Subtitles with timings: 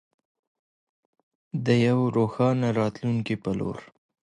[1.65, 3.77] د یوې روښانه راتلونکې په لور.